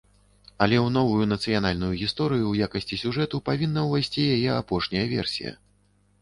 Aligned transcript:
Але 0.65 0.77
ў 0.77 0.87
новую 0.95 1.25
нацыянальную 1.33 1.89
гісторыю 2.01 2.45
ў 2.47 2.63
якасці 2.69 2.99
сюжэту 3.03 3.41
павінна 3.51 3.85
ўвайсці 3.89 4.25
яе 4.39 4.51
апошняя 4.63 5.05
версія. 5.15 5.55